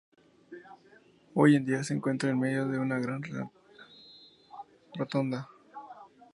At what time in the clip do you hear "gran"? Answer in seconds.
2.97-3.21